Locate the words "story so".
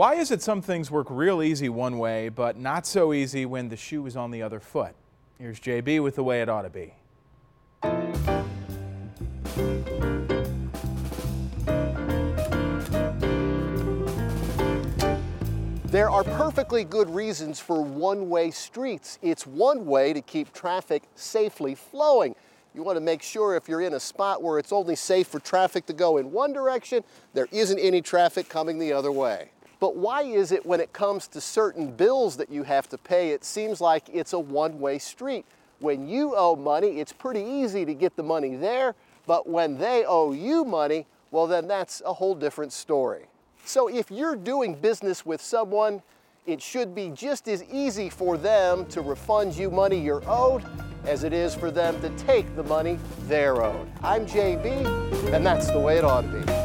42.72-43.88